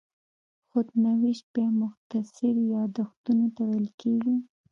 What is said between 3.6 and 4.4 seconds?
ویل کېږي.